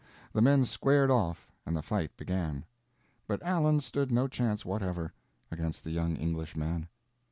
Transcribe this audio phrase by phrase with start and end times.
[0.33, 2.65] The men squared off, and the fight began.
[3.27, 5.13] But Allen stood no chance whatever,
[5.51, 6.87] against the young Englishman.